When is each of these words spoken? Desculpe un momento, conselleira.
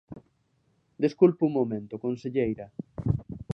Desculpe 1.03 1.41
un 1.47 1.53
momento, 1.59 2.01
conselleira. 2.05 2.67